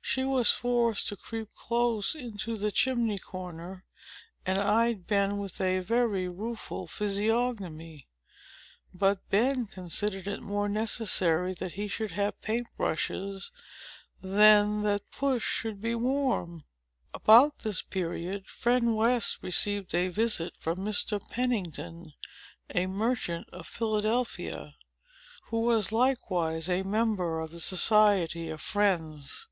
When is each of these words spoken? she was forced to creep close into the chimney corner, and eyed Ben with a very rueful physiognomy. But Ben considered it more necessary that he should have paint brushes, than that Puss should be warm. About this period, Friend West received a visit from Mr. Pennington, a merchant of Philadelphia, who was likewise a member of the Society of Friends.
she 0.00 0.24
was 0.24 0.50
forced 0.50 1.06
to 1.06 1.14
creep 1.16 1.50
close 1.54 2.14
into 2.14 2.56
the 2.56 2.72
chimney 2.72 3.18
corner, 3.18 3.84
and 4.46 4.58
eyed 4.58 5.06
Ben 5.06 5.36
with 5.36 5.60
a 5.60 5.80
very 5.80 6.26
rueful 6.26 6.86
physiognomy. 6.86 8.08
But 8.94 9.28
Ben 9.28 9.66
considered 9.66 10.26
it 10.26 10.40
more 10.40 10.66
necessary 10.66 11.52
that 11.56 11.72
he 11.74 11.88
should 11.88 12.12
have 12.12 12.40
paint 12.40 12.68
brushes, 12.78 13.50
than 14.22 14.82
that 14.84 15.10
Puss 15.12 15.42
should 15.42 15.78
be 15.82 15.94
warm. 15.94 16.64
About 17.12 17.58
this 17.58 17.82
period, 17.82 18.46
Friend 18.48 18.96
West 18.96 19.40
received 19.42 19.94
a 19.94 20.08
visit 20.08 20.54
from 20.58 20.78
Mr. 20.78 21.20
Pennington, 21.30 22.14
a 22.74 22.86
merchant 22.86 23.46
of 23.50 23.66
Philadelphia, 23.66 24.74
who 25.50 25.60
was 25.60 25.92
likewise 25.92 26.70
a 26.70 26.82
member 26.82 27.40
of 27.40 27.50
the 27.50 27.60
Society 27.60 28.48
of 28.48 28.62
Friends. 28.62 29.48